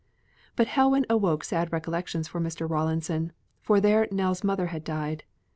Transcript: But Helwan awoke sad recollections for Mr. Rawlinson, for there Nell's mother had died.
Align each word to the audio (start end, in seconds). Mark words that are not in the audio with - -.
But 0.55 0.65
Helwan 0.69 1.05
awoke 1.11 1.43
sad 1.43 1.71
recollections 1.71 2.27
for 2.27 2.41
Mr. 2.41 2.67
Rawlinson, 2.67 3.33
for 3.61 3.79
there 3.79 4.07
Nell's 4.09 4.43
mother 4.43 4.65
had 4.73 4.83
died. 4.83 5.23